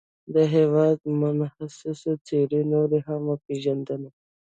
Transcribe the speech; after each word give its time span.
د 0.33 0.35
هېواد 0.55 0.97
منحوسي 1.19 2.13
څېرې 2.25 2.61
نورې 2.73 2.99
هم 3.07 3.21
وپېژني. 3.31 4.09